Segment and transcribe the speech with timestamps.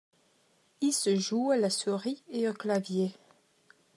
[0.81, 3.11] Il se joue à la souris et au clavier.